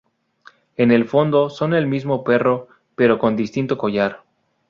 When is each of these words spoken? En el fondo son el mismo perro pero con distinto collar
En 0.77 0.89
el 0.89 1.05
fondo 1.07 1.51
son 1.51 1.75
el 1.75 1.85
mismo 1.85 2.23
perro 2.23 2.69
pero 2.95 3.19
con 3.19 3.35
distinto 3.35 3.77
collar 3.77 4.23